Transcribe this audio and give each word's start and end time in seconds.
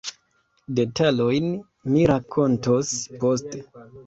Detalojn 0.79 1.51
mi 1.93 2.07
rakontos 2.13 2.97
poste. 3.23 3.63